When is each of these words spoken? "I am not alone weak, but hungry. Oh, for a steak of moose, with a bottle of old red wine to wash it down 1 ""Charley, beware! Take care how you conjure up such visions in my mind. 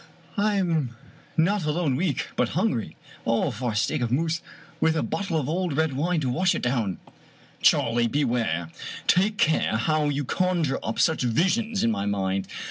"I 0.35 0.55
am 0.55 0.95
not 1.37 1.63
alone 1.63 1.95
weak, 1.95 2.29
but 2.35 2.49
hungry. 2.57 2.95
Oh, 3.23 3.51
for 3.51 3.73
a 3.73 3.75
steak 3.75 4.01
of 4.01 4.11
moose, 4.11 4.41
with 4.79 4.95
a 4.95 5.03
bottle 5.03 5.39
of 5.39 5.47
old 5.47 5.77
red 5.77 5.93
wine 5.93 6.19
to 6.21 6.29
wash 6.31 6.55
it 6.55 6.63
down 6.63 6.97
1 6.97 6.97
""Charley, 7.61 8.07
beware! 8.07 8.71
Take 9.05 9.37
care 9.37 9.77
how 9.77 10.05
you 10.09 10.25
conjure 10.25 10.79
up 10.81 10.97
such 10.97 11.21
visions 11.21 11.83
in 11.83 11.91
my 11.91 12.07
mind. 12.07 12.47